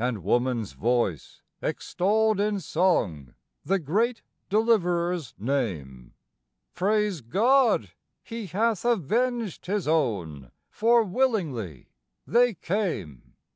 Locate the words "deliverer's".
4.48-5.32